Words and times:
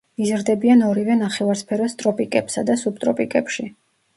იზრდებიან 0.27 0.81
ორივე 0.85 1.17
ნახევარსფეროს 1.19 1.97
ტროპიკებსა 2.01 2.65
და 2.71 2.79
სუბტროპიკებში. 2.85 3.69